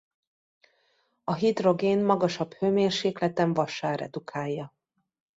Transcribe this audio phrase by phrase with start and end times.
[1.23, 4.73] A hidrogén magasabb hőmérsékleten vassá redukálja.